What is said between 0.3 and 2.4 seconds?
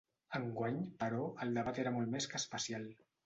Enguany, però, el debat era molt més